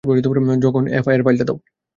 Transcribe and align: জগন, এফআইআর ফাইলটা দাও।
জগন, 0.59 0.83
এফআইআর 0.91 1.21
ফাইলটা 1.23 1.45
দাও। 1.45 1.57